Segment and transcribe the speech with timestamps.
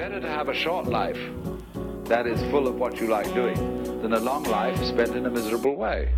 [0.00, 1.20] Better to have a short life
[2.04, 3.54] that is full of what you like doing
[4.00, 6.14] than a long life spent in a miserable way.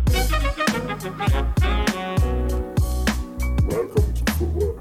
[3.67, 4.79] Welcome to football.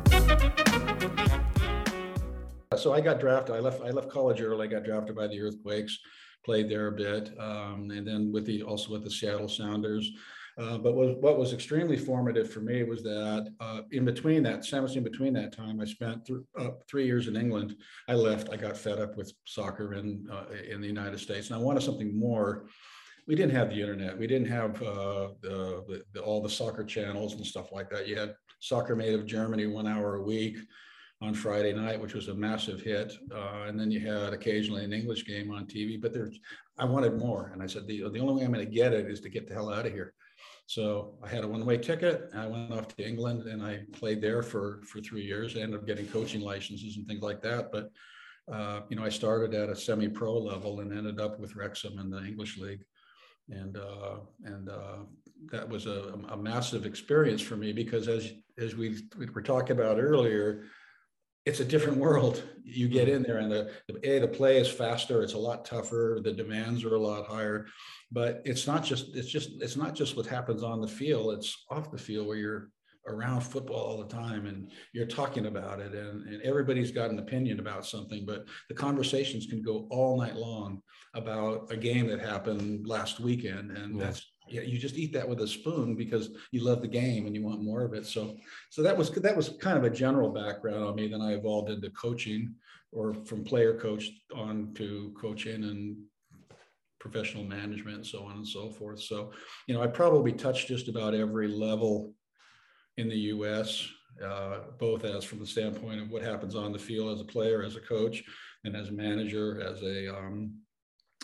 [2.76, 3.56] So I got drafted.
[3.56, 3.82] I left.
[3.82, 4.68] I left college early.
[4.68, 5.98] I got drafted by the Earthquakes.
[6.44, 10.08] Played there a bit, um, and then with the also with the Seattle Sounders.
[10.58, 14.64] Uh, but was, what was extremely formative for me was that uh, in between that,
[14.64, 17.76] sandwiched in between that time, I spent th- uh, three years in England.
[18.08, 18.50] I left.
[18.52, 21.82] I got fed up with soccer in uh, in the United States, and I wanted
[21.82, 22.66] something more.
[23.26, 24.18] We didn't have the internet.
[24.18, 28.08] We didn't have uh, the, the, all the soccer channels and stuff like that.
[28.08, 30.58] You had Soccer Made in Germany one hour a week
[31.22, 33.12] on Friday night, which was a massive hit.
[33.32, 36.38] Uh, and then you had occasionally an English game on TV, but there's,
[36.78, 37.50] I wanted more.
[37.52, 39.46] And I said, the, the only way I'm going to get it is to get
[39.46, 40.14] the hell out of here.
[40.66, 42.30] So I had a one-way ticket.
[42.34, 45.56] I went off to England and I played there for, for three years.
[45.56, 47.70] I ended up getting coaching licenses and things like that.
[47.72, 47.90] But,
[48.50, 52.10] uh, you know, I started at a semi-pro level and ended up with Wrexham in
[52.10, 52.84] the English league.
[53.50, 54.98] And, uh, and uh,
[55.50, 59.72] that was a, a massive experience for me because as, as we, we were talking
[59.72, 60.64] about earlier,
[61.44, 62.42] it's a different world.
[62.64, 63.16] You get mm-hmm.
[63.16, 65.22] in there, and the, the a the play is faster.
[65.22, 66.20] It's a lot tougher.
[66.22, 67.66] The demands are a lot higher,
[68.10, 71.34] but it's not just it's just it's not just what happens on the field.
[71.34, 72.70] It's off the field where you're
[73.08, 77.18] around football all the time and you're talking about it and, and everybody's got an
[77.18, 80.80] opinion about something but the conversations can go all night long
[81.14, 84.04] about a game that happened last weekend and yeah.
[84.04, 87.42] that's you just eat that with a spoon because you love the game and you
[87.42, 88.06] want more of it.
[88.06, 88.36] So,
[88.70, 91.08] so that was that was kind of a general background on me.
[91.08, 92.54] Then I evolved into coaching,
[92.92, 95.96] or from player coach on to coaching and
[97.00, 99.00] professional management and so on and so forth.
[99.00, 99.32] So,
[99.66, 102.14] you know, I probably touched just about every level
[102.96, 103.88] in the U.S.,
[104.24, 107.62] uh, both as from the standpoint of what happens on the field as a player,
[107.64, 108.22] as a coach,
[108.64, 110.54] and as a manager, as a um,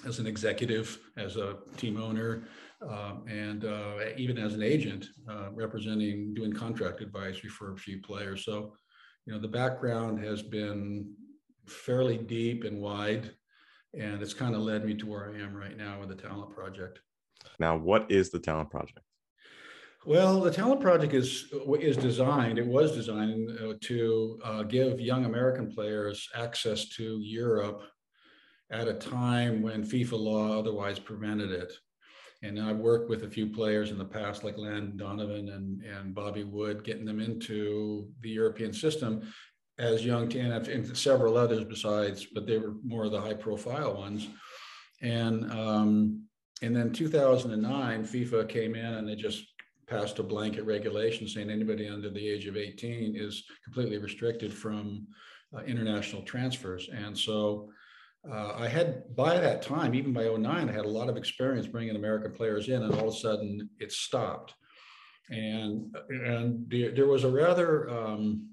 [0.07, 2.45] as an executive, as a team owner,
[2.83, 8.01] um, and uh, even as an agent uh, representing doing contract advisory for a few
[8.01, 8.45] players.
[8.45, 8.75] So,
[9.27, 11.13] you know, the background has been
[11.67, 13.31] fairly deep and wide,
[13.99, 16.55] and it's kind of led me to where I am right now with the Talent
[16.55, 17.01] Project.
[17.59, 19.01] Now, what is the Talent Project?
[20.07, 22.59] Well, the Talent Project is is designed.
[22.59, 27.83] It was designed uh, to uh, give young American players access to Europe
[28.71, 31.73] at a time when FIFA law otherwise prevented it.
[32.43, 36.15] And I've worked with a few players in the past, like Landon Donovan and, and
[36.15, 39.23] Bobby Wood, getting them into the European system
[39.79, 43.97] as young TNF and several others besides, but they were more of the high profile
[43.97, 44.29] ones.
[45.01, 46.25] And um,
[46.61, 49.45] and then 2009, FIFA came in and they just
[49.87, 55.07] passed a blanket regulation saying anybody under the age of 18 is completely restricted from
[55.57, 56.89] uh, international transfers.
[56.93, 57.71] And so
[58.31, 61.67] uh, I had by that time, even by 09, I had a lot of experience
[61.67, 64.55] bringing American players in, and all of a sudden it stopped.
[65.31, 68.51] And and there was a rather, um,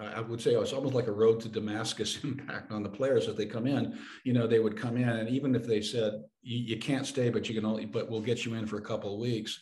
[0.00, 3.28] I would say, it was almost like a road to Damascus impact on the players
[3.28, 3.98] as they come in.
[4.24, 7.48] You know, they would come in, and even if they said you, can't stay, but
[7.48, 9.60] you can only, but we'll get you in for a couple of weeks,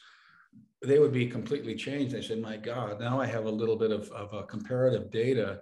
[0.83, 2.15] they would be completely changed.
[2.15, 5.61] They said, "My God, now I have a little bit of, of a comparative data."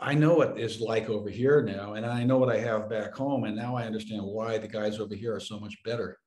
[0.00, 3.14] I know what it's like over here now, and I know what I have back
[3.14, 6.18] home, and now I understand why the guys over here are so much better.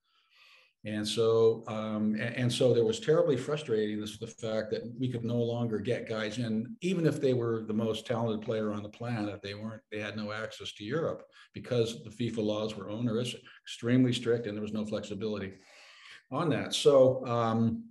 [0.86, 5.26] And so, um, and, so there was terribly frustrating this the fact that we could
[5.26, 8.90] no longer get guys in, even if they were the most talented player on the
[8.90, 13.36] planet, they weren't, they had no access to Europe because the FIFA laws were onerous,
[13.66, 15.54] extremely strict, and there was no flexibility
[16.32, 16.74] on that.
[16.74, 17.84] So um,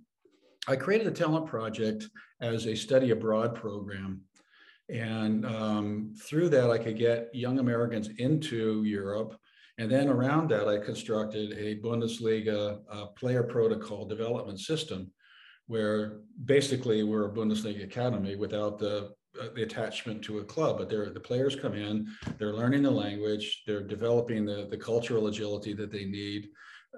[0.67, 2.07] I created the Talent Project
[2.41, 4.21] as a study abroad program
[4.89, 9.37] and um, through that, I could get young Americans into Europe.
[9.77, 15.11] And then around that, I constructed a Bundesliga uh, player protocol development system
[15.67, 20.77] where basically we're a Bundesliga academy without the, uh, the attachment to a club.
[20.77, 25.73] But the players come in, they're learning the language, they're developing the, the cultural agility
[25.73, 26.47] that they need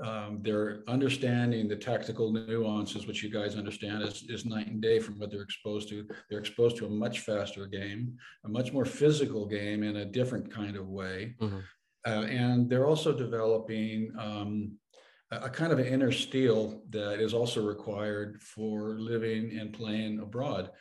[0.03, 4.99] um, they're understanding the tactical nuances, which you guys understand is, is night and day
[4.99, 6.07] from what they're exposed to.
[6.29, 10.53] They're exposed to a much faster game, a much more physical game in a different
[10.53, 11.35] kind of way.
[11.41, 11.59] Mm-hmm.
[12.07, 14.77] Uh, and they're also developing um,
[15.31, 20.19] a, a, kind of an inner steel that is also required for living and playing
[20.19, 20.71] abroad.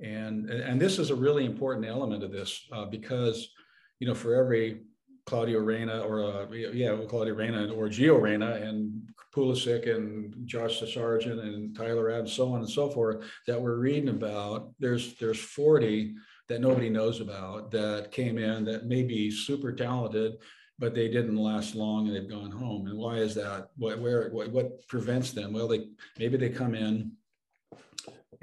[0.00, 3.50] And, and this is a really important element of this uh, because,
[3.98, 4.82] you know, for every
[5.30, 11.40] Claudio Reyna or uh, yeah, Claudio Reyna or Gio Reyna and Pulisic and Josh Sargent
[11.40, 14.72] and Tyler Adams, so on and so forth that we're reading about.
[14.80, 16.16] There's there's 40
[16.48, 20.32] that nobody knows about that came in that may be super talented,
[20.80, 22.88] but they didn't last long and they've gone home.
[22.88, 23.68] And why is that?
[23.76, 25.52] What, where, what, what prevents them?
[25.52, 27.12] Well, they maybe they come in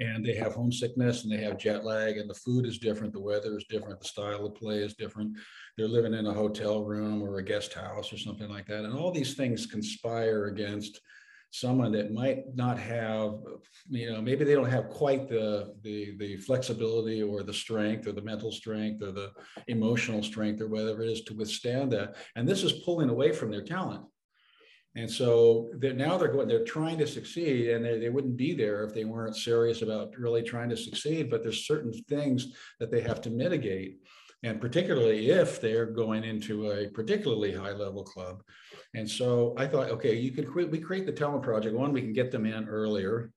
[0.00, 3.20] and they have homesickness and they have jet lag and the food is different the
[3.20, 5.36] weather is different the style of play is different.
[5.76, 8.96] They're living in a hotel room or a guest house or something like that and
[8.96, 11.00] all these things conspire against
[11.50, 13.32] someone that might not have
[13.88, 18.12] you know maybe they don't have quite the the the flexibility or the strength or
[18.12, 19.30] the mental strength or the
[19.66, 22.16] emotional strength or whatever it is to withstand that.
[22.36, 24.04] And this is pulling away from their talent
[24.98, 28.84] and so now they're going they're trying to succeed and they, they wouldn't be there
[28.84, 32.48] if they weren't serious about really trying to succeed but there's certain things
[32.80, 33.98] that they have to mitigate
[34.42, 38.42] and particularly if they're going into a particularly high level club.
[38.94, 41.74] And so I thought, okay, you could create, we create the talent project.
[41.74, 43.30] One, we can get them in earlier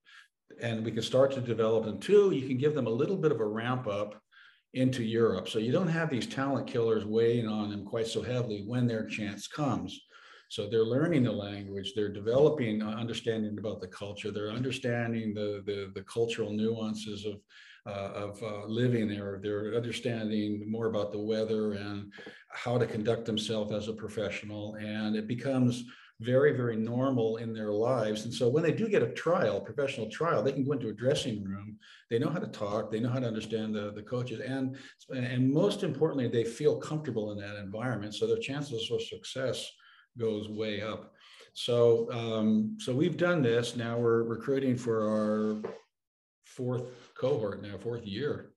[0.62, 1.86] and we can start to develop.
[1.86, 4.22] And two, you can give them a little bit of a ramp up
[4.74, 5.50] into Europe.
[5.50, 9.06] So you don't have these talent killers weighing on them quite so heavily when their
[9.06, 10.00] chance comes.
[10.52, 15.94] So they're learning the language, they're developing understanding about the culture, they're understanding the, the,
[15.96, 17.36] the cultural nuances of
[17.88, 19.40] uh, of uh, living there.
[19.42, 22.12] They're understanding more about the weather and
[22.50, 24.76] how to conduct themselves as a professional.
[24.76, 25.86] And it becomes
[26.20, 28.26] very, very normal in their lives.
[28.26, 30.94] And so when they do get a trial, professional trial, they can go into a
[30.94, 31.80] dressing room.
[32.12, 32.92] They know how to talk.
[32.92, 34.42] They know how to understand the, the coaches.
[34.42, 34.76] And,
[35.10, 38.14] and most importantly, they feel comfortable in that environment.
[38.14, 39.72] So their chances of success
[40.18, 41.14] goes way up.
[41.54, 43.76] So, um, so we've done this.
[43.76, 45.72] Now we're recruiting for our
[46.46, 48.52] fourth cohort now, fourth year.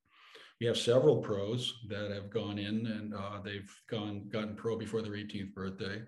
[0.61, 5.03] We have several pros that have gone in and uh, they've gone gotten pro before
[5.03, 6.03] their 18th birthday.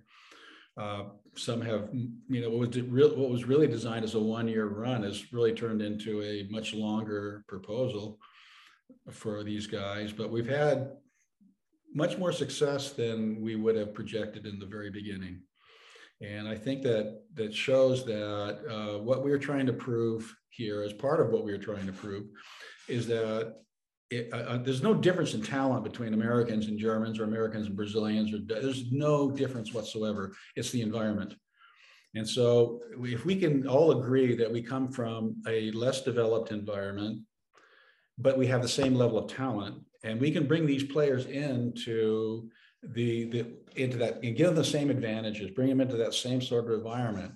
[0.78, 1.04] Uh,
[1.37, 5.02] some have, you know, what was, real, what was really designed as a one-year run
[5.02, 8.19] has really turned into a much longer proposal
[9.10, 10.12] for these guys.
[10.12, 10.92] But we've had
[11.96, 15.40] much more success than we would have projected in the very beginning.
[16.20, 20.82] And I think that that shows that uh, what we are trying to prove here,
[20.82, 22.26] as part of what we are trying to prove,
[22.88, 23.54] is that
[24.10, 27.76] it, uh, uh, there's no difference in talent between Americans and Germans or Americans and
[27.76, 28.32] Brazilians.
[28.32, 30.34] Or there's no difference whatsoever.
[30.54, 31.34] It's the environment.
[32.14, 37.22] And so, if we can all agree that we come from a less developed environment,
[38.19, 42.48] but we have the same level of talent, and we can bring these players into
[42.82, 46.40] the, the into that and give them the same advantages, bring them into that same
[46.40, 47.32] sort of environment.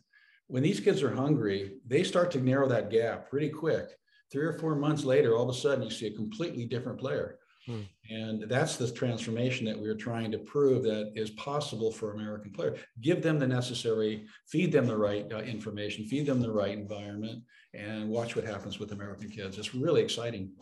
[0.47, 3.89] When these kids are hungry, they start to narrow that gap pretty quick.
[4.33, 7.39] Three or four months later, all of a sudden you see a completely different player.
[7.67, 7.83] Hmm.
[8.09, 12.79] And that's the transformation that we're trying to prove that is possible for American players.
[13.01, 17.43] Give them the necessary, feed them the right uh, information, feed them the right environment,
[17.75, 19.59] and watch what happens with American kids.
[19.59, 20.53] It's really exciting.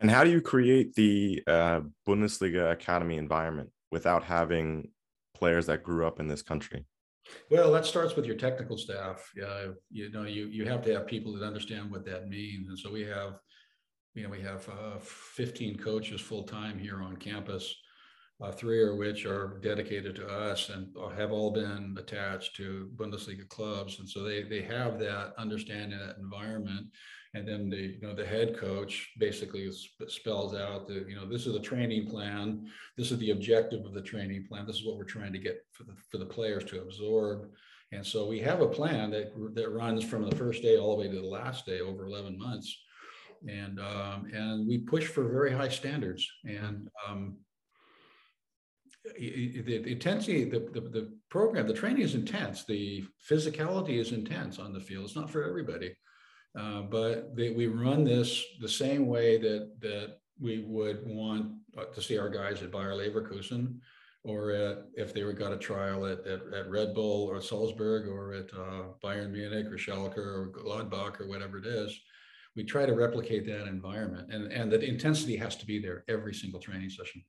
[0.00, 3.70] And how do you create the uh, Bundesliga academy environment?
[3.90, 4.90] without having
[5.34, 6.84] players that grew up in this country?
[7.50, 9.30] Well, that starts with your technical staff.
[9.36, 12.78] Yeah, you know, you you have to have people that understand what that means, and
[12.78, 13.34] so we have,
[14.14, 17.74] you know, we have uh, 15 coaches full time here on campus,
[18.40, 23.48] uh, three of which are dedicated to us and have all been attached to Bundesliga
[23.48, 26.86] clubs, and so they they have that understanding that environment,
[27.34, 29.68] and then the you know the head coach basically
[30.06, 32.68] spells out that, you know this is the training plan.
[32.96, 34.66] This is the objective of the training plan.
[34.66, 37.48] This is what we're trying to get for the for the players to absorb.
[37.90, 41.00] And so we have a plan that that runs from the first day all the
[41.02, 42.76] way to the last day over 11 months.
[43.48, 46.28] And um, and we push for very high standards.
[46.44, 47.36] And um,
[49.18, 54.72] the, intensity the, the, the program the training is intense the physicality is intense on
[54.72, 55.94] the field it's not for everybody
[56.58, 61.52] uh, but they, we run this the same way that that we would want
[61.94, 63.76] to see our guys at Bayer Leverkusen,
[64.24, 68.08] or at, if they were got a trial at, at, at, Red Bull or Salzburg
[68.08, 71.98] or at uh, Bayern Munich or Schalke or Gladbach or whatever it is.
[72.56, 76.34] We try to replicate that environment, and and the intensity has to be there every
[76.34, 77.22] single training session.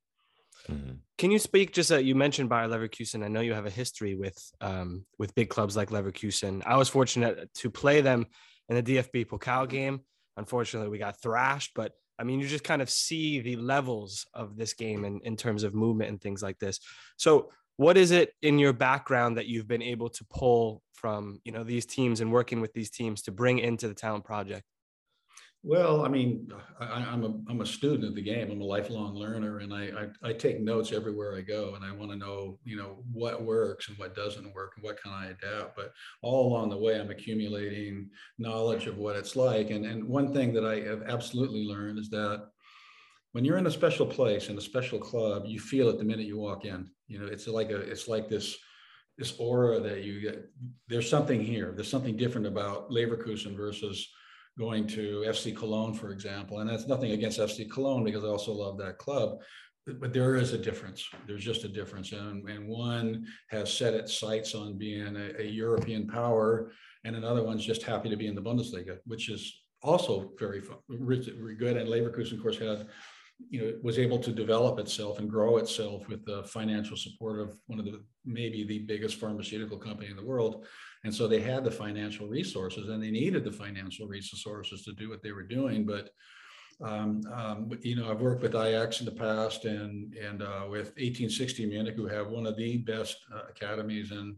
[0.67, 0.93] Mm-hmm.
[1.17, 3.23] Can you speak just uh, you mentioned Bayer Leverkusen?
[3.23, 6.61] I know you have a history with um, with big clubs like Leverkusen.
[6.65, 8.25] I was fortunate to play them
[8.67, 10.01] in the DFB Pokal game.
[10.37, 14.57] Unfortunately, we got thrashed, but I mean, you just kind of see the levels of
[14.57, 16.79] this game in, in terms of movement and things like this.
[17.17, 21.53] So, what is it in your background that you've been able to pull from you
[21.53, 24.63] know these teams and working with these teams to bring into the talent project?
[25.61, 26.47] Well, I mean,
[26.79, 28.49] I, am a I'm a student of the game.
[28.49, 31.91] I'm a lifelong learner, and I, I, I take notes everywhere I go, and I
[31.91, 35.27] want to know you know what works and what doesn't work, and what can I
[35.27, 35.75] adapt.
[35.75, 39.69] But all along the way, I'm accumulating knowledge of what it's like.
[39.69, 42.47] And and one thing that I have absolutely learned is that
[43.33, 46.25] when you're in a special place in a special club, you feel it the minute
[46.25, 46.89] you walk in.
[47.07, 48.57] You know, it's like a it's like this
[49.17, 50.49] this aura that you get.
[50.87, 51.73] There's something here.
[51.75, 54.07] There's something different about Leverkusen versus
[54.59, 56.59] going to FC Cologne, for example.
[56.59, 59.39] And that's nothing against FC Cologne because I also love that club.
[59.87, 61.07] But there is a difference.
[61.25, 62.11] There's just a difference.
[62.11, 66.71] And, and one has set its sights on being a, a European power,
[67.05, 70.77] and another one's just happy to be in the Bundesliga, which is also very, fun,
[70.89, 71.77] very good.
[71.77, 72.87] And Leverkusen, of course, had
[73.49, 77.57] you know was able to develop itself and grow itself with the financial support of
[77.67, 80.65] one of the maybe the biggest pharmaceutical company in the world
[81.03, 85.09] and so they had the financial resources and they needed the financial resources to do
[85.09, 85.85] what they were doing.
[85.85, 86.09] But
[86.81, 90.87] um, um, you know i've worked with Ajax in the past and and uh, with
[90.97, 94.35] 1860 munich who have one of the best uh, academies in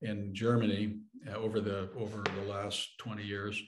[0.00, 0.96] in germany
[1.30, 3.62] uh, over the over the last 20 years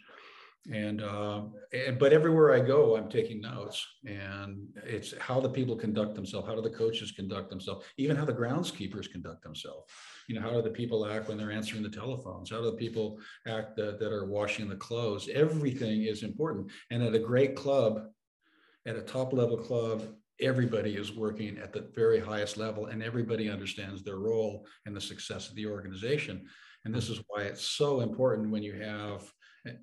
[0.73, 1.43] and, uh,
[1.73, 6.47] and but everywhere I go, I'm taking notes, and it's how the people conduct themselves,
[6.47, 9.93] how do the coaches conduct themselves, even how the groundskeepers conduct themselves.
[10.27, 12.51] You know, how do the people act when they're answering the telephones?
[12.51, 15.29] How do the people act that, that are washing the clothes?
[15.33, 16.71] Everything is important.
[16.91, 18.07] And at a great club,
[18.87, 20.03] at a top level club,
[20.41, 25.01] everybody is working at the very highest level, and everybody understands their role and the
[25.01, 26.47] success of the organization.
[26.87, 29.31] And this is why it's so important when you have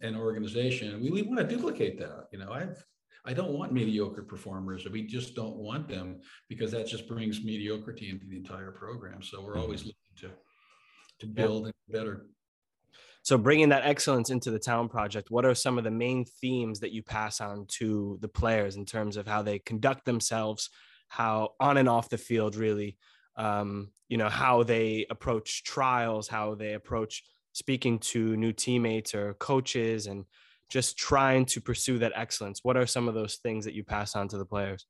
[0.01, 1.01] an organization.
[1.01, 2.27] We, we want to duplicate that.
[2.31, 2.83] You know, I've
[3.23, 4.88] I don't want mediocre performers.
[4.89, 9.21] We just don't want them because that just brings mediocrity into the entire program.
[9.21, 10.31] So we're always looking to
[11.19, 12.25] to build better.
[13.23, 16.79] So bringing that excellence into the talent project, what are some of the main themes
[16.79, 20.71] that you pass on to the players in terms of how they conduct themselves,
[21.07, 22.97] how on and off the field, really,
[23.35, 27.23] um, you know, how they approach trials, how they approach
[27.53, 30.25] speaking to new teammates or coaches and
[30.70, 32.62] just trying to pursue that excellence.
[32.63, 34.86] What are some of those things that you pass on to the players?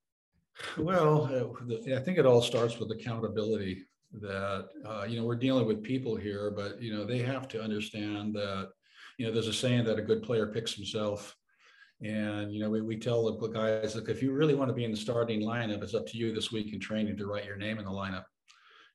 [0.77, 3.83] Well uh, i think it all starts with accountability
[4.19, 7.61] that uh, you know we're dealing with people here but you know they have to
[7.61, 8.69] understand that
[9.17, 11.35] you know there's a saying that a good player picks himself.
[12.03, 14.85] And you know we, we tell the guys look if you really want to be
[14.85, 17.57] in the starting lineup it's up to you this week in training to write your
[17.57, 18.23] name in the lineup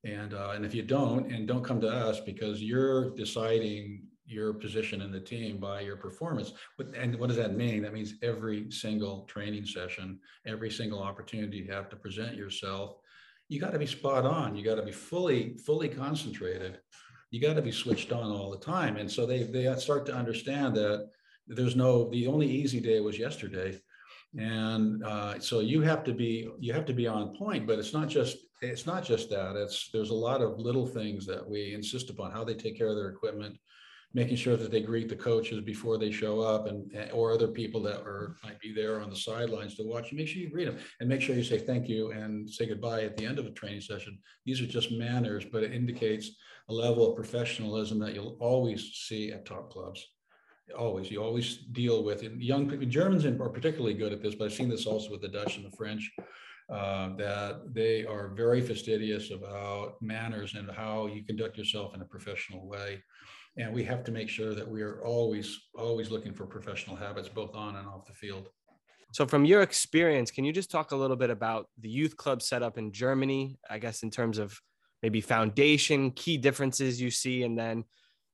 [0.06, 4.52] and, uh, and if you don't, and don't come to us because you're deciding your
[4.52, 6.52] position in the team by your performance.
[6.96, 7.82] And what does that mean?
[7.82, 12.96] That means every single training session, every single opportunity you have to present yourself,
[13.48, 14.56] you got to be spot on.
[14.56, 16.78] You got to be fully, fully concentrated.
[17.30, 18.96] You got to be switched on all the time.
[18.96, 21.10] And so they, they start to understand that
[21.46, 23.80] there's no, the only easy day was yesterday
[24.38, 27.94] and uh, so you have to be you have to be on point but it's
[27.94, 31.74] not just it's not just that it's there's a lot of little things that we
[31.74, 33.58] insist upon how they take care of their equipment
[34.16, 37.82] making sure that they greet the coaches before they show up and or other people
[37.82, 40.10] that are might be there on the sidelines to watch.
[40.12, 43.02] Make sure you greet them and make sure you say thank you and say goodbye
[43.02, 44.18] at the end of a training session.
[44.46, 46.30] These are just manners but it indicates
[46.70, 50.06] a level of professionalism that you'll always see at top clubs.
[50.76, 51.10] Always.
[51.10, 52.32] You always deal with it.
[52.40, 55.58] young germans are particularly good at this but i've seen this also with the dutch
[55.58, 56.10] and the french
[56.68, 62.04] uh, that they are very fastidious about manners and how you conduct yourself in a
[62.04, 63.02] professional way
[63.58, 67.28] and we have to make sure that we are always always looking for professional habits
[67.28, 68.48] both on and off the field
[69.12, 72.42] so from your experience can you just talk a little bit about the youth club
[72.42, 74.58] setup in germany i guess in terms of
[75.02, 77.84] maybe foundation key differences you see and then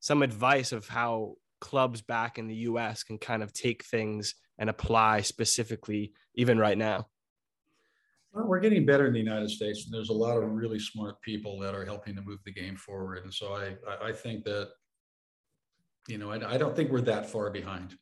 [0.01, 4.69] some advice of how clubs back in the US can kind of take things and
[4.69, 7.07] apply specifically even right now?
[8.33, 11.21] Well, we're getting better in the United States, and there's a lot of really smart
[11.21, 13.25] people that are helping to move the game forward.
[13.25, 14.71] And so I, I think that,
[16.09, 17.97] you know, I, I don't think we're that far behind.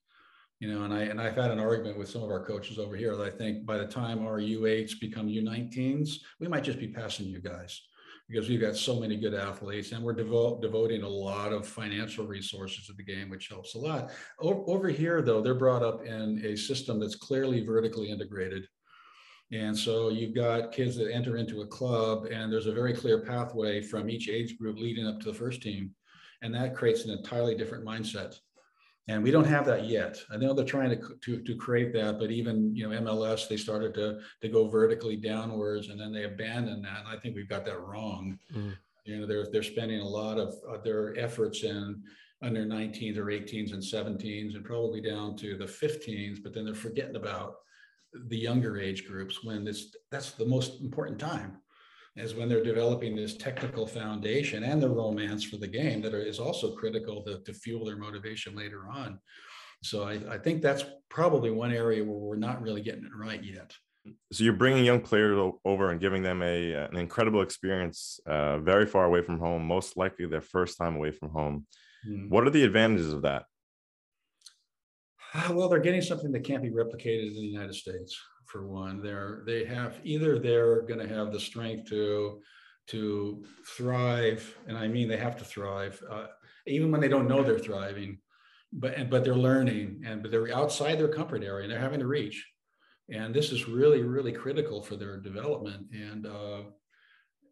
[0.61, 2.95] You know, and I and I've had an argument with some of our coaches over
[2.95, 6.89] here that I think by the time our U8s become U19s, we might just be
[6.89, 7.81] passing you guys
[8.29, 12.27] because we've got so many good athletes and we're devo- devoting a lot of financial
[12.27, 14.11] resources to the game, which helps a lot.
[14.39, 18.67] O- over here, though, they're brought up in a system that's clearly vertically integrated.
[19.53, 23.21] And so you've got kids that enter into a club, and there's a very clear
[23.21, 25.91] pathway from each age group leading up to the first team.
[26.43, 28.39] And that creates an entirely different mindset
[29.11, 30.19] and we don't have that yet.
[30.31, 33.57] I know they're trying to, to, to create that, but even you know MLS they
[33.57, 37.01] started to to go vertically downwards, and then they abandoned that.
[37.01, 38.39] And I think we've got that wrong.
[38.55, 38.77] Mm.
[39.05, 42.03] You know, they're they're spending a lot of uh, their efforts in
[42.43, 46.75] under 19s or 18s and 17s, and probably down to the 15s, but then they're
[46.75, 47.57] forgetting about
[48.13, 51.59] the younger age groups when this that's the most important time
[52.17, 56.21] is when they're developing this technical foundation and the romance for the game that are,
[56.23, 59.19] is also critical to, to fuel their motivation later on.
[59.83, 63.43] So I, I think that's probably one area where we're not really getting it right
[63.43, 63.73] yet.
[64.33, 68.87] So you're bringing young players over and giving them a an incredible experience, uh, very
[68.87, 71.67] far away from home, most likely their first time away from home.
[72.09, 72.31] Mm.
[72.31, 73.45] What are the advantages of that?
[75.51, 78.19] Well, they're getting something that can't be replicated in the United States.
[78.47, 82.41] For one, they're they have either they're going to have the strength to
[82.89, 86.27] to thrive, and I mean they have to thrive, uh,
[86.67, 88.19] even when they don't know they're thriving,
[88.73, 92.09] but but they're learning and but they're outside their comfort area and they're having to
[92.09, 92.45] reach,
[93.09, 96.27] and this is really really critical for their development and.
[96.27, 96.63] Uh,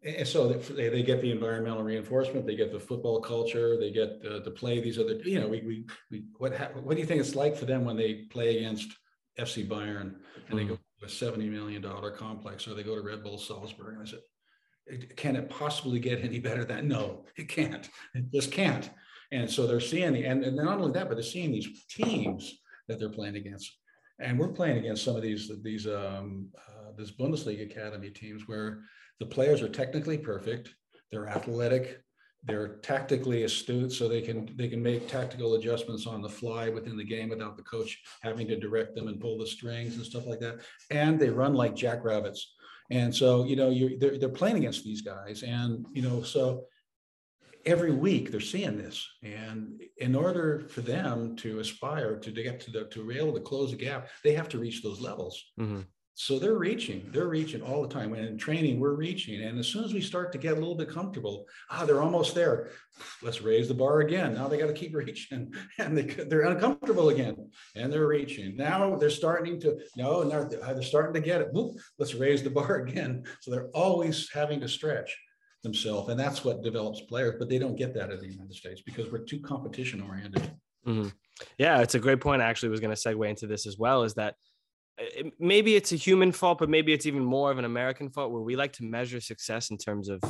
[0.03, 4.21] and so they, they get the environmental reinforcement, they get the football culture, they get
[4.25, 6.53] uh, to play these other, you know, we, we, we what,
[6.83, 8.95] what do you think it's like for them when they play against
[9.37, 10.57] FC Bayern and mm-hmm.
[10.57, 11.83] they go to a $70 million
[12.17, 13.95] complex or they go to Red Bull Salzburg?
[13.95, 14.19] And I said,
[15.15, 18.89] can it possibly get any better than no it can't it just can't
[19.31, 22.55] and so they're seeing the and, and not only that but they're seeing these teams
[22.87, 23.77] that they're playing against
[24.19, 28.81] and we're playing against some of these these um uh, this bundesliga academy teams where
[29.19, 30.73] the players are technically perfect.
[31.11, 32.01] They're athletic.
[32.43, 36.95] They're tactically astute, so they can they can make tactical adjustments on the fly within
[36.95, 40.25] the game without the coach having to direct them and pull the strings and stuff
[40.25, 40.61] like that.
[40.89, 42.55] And they run like jackrabbits.
[42.91, 46.63] And so you know you they're, they're playing against these guys, and you know so
[47.69, 52.71] every week they're seeing this and in order for them to aspire to, get to
[52.71, 55.81] the to be able to close the gap they have to reach those levels mm-hmm.
[56.21, 58.13] So they're reaching, they're reaching all the time.
[58.13, 59.41] And in training, we're reaching.
[59.41, 62.35] And as soon as we start to get a little bit comfortable, ah, they're almost
[62.35, 62.71] there.
[63.21, 64.33] Let's raise the bar again.
[64.33, 68.57] Now they got to keep reaching and they, they're uncomfortable again and they're reaching.
[68.57, 71.55] Now they're starting to, no, they're starting to get it.
[71.97, 73.23] Let's raise the bar again.
[73.39, 75.17] So they're always having to stretch
[75.63, 76.09] themselves.
[76.09, 79.11] And that's what develops players, but they don't get that in the United States because
[79.11, 80.51] we're too competition oriented.
[80.87, 81.09] Mm-hmm.
[81.57, 82.41] Yeah, it's a great point.
[82.41, 84.35] I actually was going to segue into this as well is that
[85.39, 88.41] maybe it's a human fault, but maybe it's even more of an American fault where
[88.41, 90.21] we like to measure success in terms of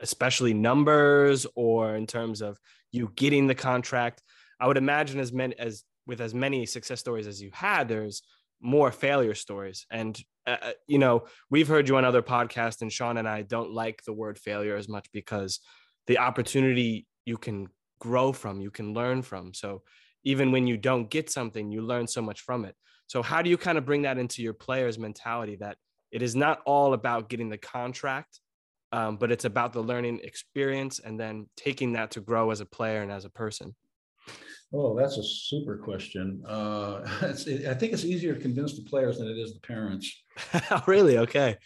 [0.00, 2.58] especially numbers or in terms of
[2.92, 4.22] you getting the contract.
[4.60, 8.22] I would imagine as many as with as many success stories as you had, there's
[8.60, 9.86] more failure stories.
[9.90, 13.42] And uh, uh, you know, we've heard you on other podcasts, and Sean and I
[13.42, 15.60] don't like the word failure as much because
[16.06, 17.66] the opportunity you can
[17.98, 19.52] grow from, you can learn from.
[19.52, 19.82] So
[20.24, 22.74] even when you don't get something, you learn so much from it.
[23.08, 25.76] So how do you kind of bring that into your players' mentality that
[26.10, 28.40] it is not all about getting the contract,
[28.92, 32.66] um, but it's about the learning experience and then taking that to grow as a
[32.66, 33.74] player and as a person?
[34.72, 36.42] Oh, that's a super question.
[36.46, 40.24] Uh, I think it's easier to convince the players than it is the parents.
[40.86, 41.18] really?
[41.18, 41.56] Okay.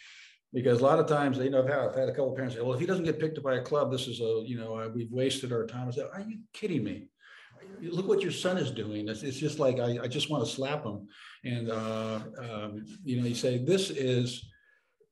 [0.53, 2.55] Because a lot of times, you know, I've had, I've had a couple of parents
[2.55, 4.57] say, "Well, if he doesn't get picked up by a club, this is a, you
[4.57, 7.07] know, uh, we've wasted our time." I said, "Are you kidding me?
[7.81, 9.07] look what your son is doing.
[9.07, 11.07] It's, it's just like, I, I, just want to slap him.
[11.43, 14.49] And, uh, um, you know, you say, this is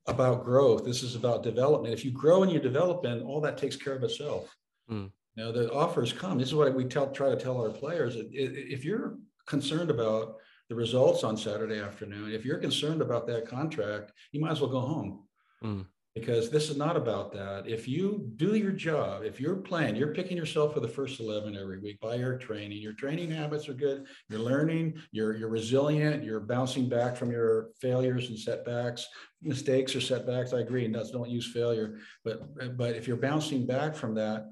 [0.06, 0.84] about growth.
[0.84, 1.94] This is about development.
[1.94, 4.54] If you grow in your development, all that takes care of itself.
[4.90, 5.10] Mm.
[5.36, 6.38] You know, the offers come.
[6.38, 8.16] This is what we tell, try to tell our players.
[8.16, 10.36] If you're concerned about
[10.68, 14.70] the results on Saturday afternoon, if you're concerned about that contract, you might as well
[14.70, 15.24] go home.
[15.62, 17.66] Mm because this is not about that.
[17.66, 21.56] If you do your job, if you're playing, you're picking yourself for the first 11
[21.56, 22.82] every week by your training.
[22.82, 24.04] Your training habits are good.
[24.28, 29.06] You're learning, you're, you're resilient, you're bouncing back from your failures and setbacks,
[29.40, 30.52] mistakes or setbacks.
[30.52, 31.98] I agree, and don't use failure.
[32.24, 34.50] But, but if you're bouncing back from that,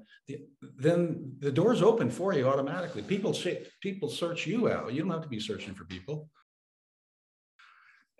[0.77, 3.01] then the door's open for you automatically.
[3.01, 4.93] People, say, people search you out.
[4.93, 6.29] You don't have to be searching for people.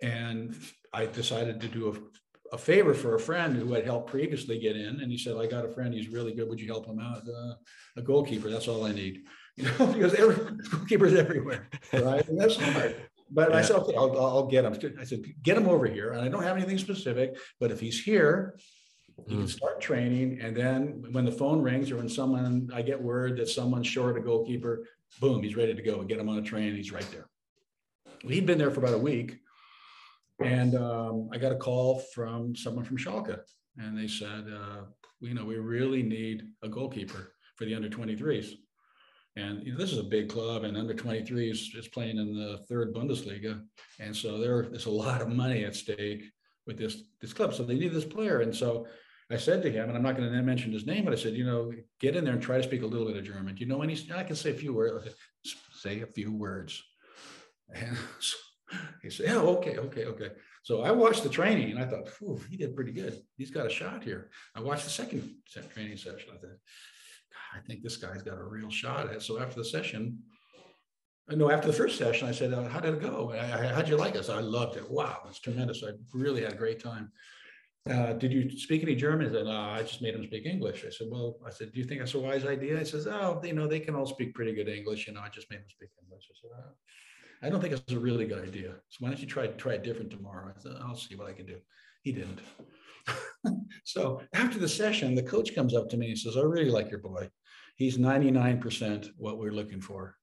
[0.00, 0.56] And
[0.92, 1.94] I decided to do a
[2.52, 5.46] a favor for a friend who had helped previously get in, and he said, "I
[5.46, 5.92] got a friend.
[5.92, 6.48] He's really good.
[6.48, 7.22] Would you help him out?
[7.26, 7.54] Uh,
[7.96, 8.50] a goalkeeper.
[8.50, 12.26] That's all I need." You know, because every goalkeepers everywhere, right?
[12.26, 12.96] And that's hard.
[13.30, 13.58] But yeah.
[13.58, 16.28] I said, "Okay, I'll, I'll get him." I said, "Get him over here." And I
[16.28, 18.58] don't have anything specific, but if he's here,
[19.26, 19.46] he can hmm.
[19.46, 20.40] start training.
[20.40, 24.16] And then when the phone rings or when someone, I get word that someone's short
[24.16, 24.84] a goalkeeper,
[25.20, 26.00] boom, he's ready to go.
[26.00, 26.74] And get him on a train.
[26.74, 27.28] He's right there.
[28.20, 29.38] He'd been there for about a week.
[30.42, 33.38] And um, I got a call from someone from Schalke,
[33.78, 34.84] and they said, uh,
[35.20, 38.54] you know, we really need a goalkeeper for the under 23s.
[39.36, 42.58] And you know, this is a big club, and under 23s is playing in the
[42.68, 43.62] third Bundesliga,
[43.98, 46.24] and so there's a lot of money at stake
[46.66, 47.54] with this this club.
[47.54, 48.86] So they need this player, and so
[49.32, 51.34] I said to him, and I'm not going to mention his name, but I said,
[51.34, 53.54] you know, get in there and try to speak a little bit of German.
[53.54, 53.98] Do you know any?
[54.14, 55.08] I can say a few words.
[55.74, 56.82] Say a few words.
[57.74, 58.36] And so
[59.02, 60.30] he said, yeah, okay, okay, okay.
[60.62, 62.08] So I watched the training and I thought,
[62.48, 63.20] he did pretty good.
[63.36, 64.30] He's got a shot here.
[64.54, 65.36] I watched the second
[65.74, 66.30] training session.
[66.32, 66.58] I thought,
[67.54, 69.22] I think this guy's got a real shot at it.
[69.22, 70.18] So after the session,
[71.28, 73.32] no, after the first session, I said, uh, "How did it go?
[73.32, 74.90] how'd you like us?" I loved it.
[74.90, 75.82] Wow, it's tremendous.
[75.84, 77.12] I really had a great time.
[77.90, 79.26] Uh, did you speak any German?
[79.26, 80.84] He said, no, I just made them speak English.
[80.86, 82.78] I said, well, I said, do you think that's a wise idea?
[82.78, 85.08] He says, oh, you know, they can all speak pretty good English.
[85.08, 86.28] You know, I just made them speak English.
[86.30, 86.72] I said, oh.
[87.42, 88.74] I don't think it's a really good idea.
[88.88, 90.52] So why don't you try try it different tomorrow?
[90.56, 91.56] I said, I'll see what I can do.
[92.02, 92.38] He didn't.
[93.84, 96.88] so after the session, the coach comes up to me and says, I really like
[96.88, 97.28] your boy.
[97.76, 100.14] He's 99% what we're looking for.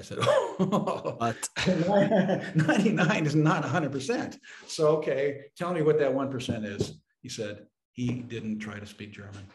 [0.00, 4.38] I said, oh, but 99 is not 100%.
[4.66, 6.98] So, okay, tell me what that 1% is.
[7.20, 9.46] He said, he didn't try to speak German.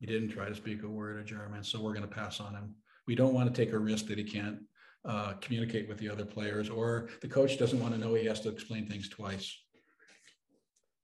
[0.00, 1.62] He didn't try to speak a word of German.
[1.62, 2.74] So, we're going to pass on him.
[3.06, 4.60] We don't want to take a risk that he can't
[5.04, 8.40] uh, communicate with the other players, or the coach doesn't want to know he has
[8.40, 9.54] to explain things twice.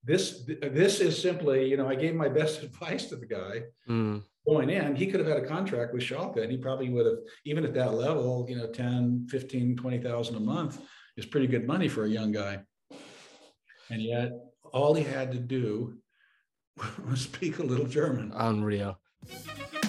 [0.02, 3.62] This, this is simply, you know, I gave my best advice to the guy.
[3.88, 7.06] Mm going in, he could have had a contract with Schalke and he probably would
[7.06, 10.80] have, even at that level, you know, 10, 15, 20,000 a month
[11.16, 12.60] is pretty good money for a young guy.
[13.90, 14.32] And yet
[14.72, 15.98] all he had to do
[17.08, 18.32] was speak a little German.
[18.34, 18.98] Unreal.